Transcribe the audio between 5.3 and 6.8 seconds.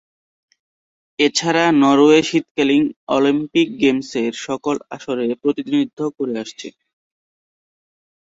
প্রতিনিধিত্ব করে আসছে।